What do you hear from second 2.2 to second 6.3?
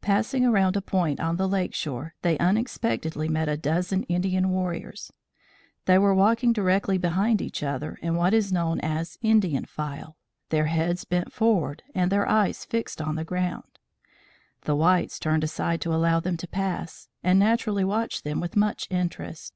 they unexpectedly met a dozen Indian warriors. They were